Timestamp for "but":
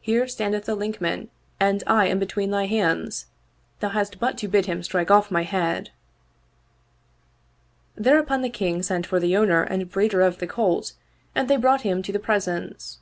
4.18-4.36